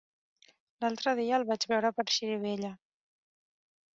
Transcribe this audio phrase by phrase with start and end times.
[0.85, 2.75] L'altre dia el vaig veure per Xirivella.